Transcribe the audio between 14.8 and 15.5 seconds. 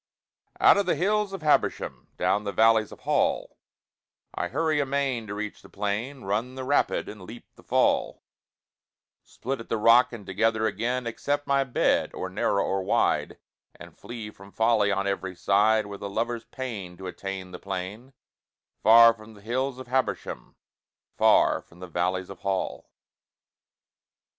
on every